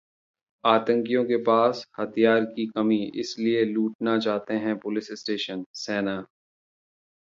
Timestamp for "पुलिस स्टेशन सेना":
4.79-6.19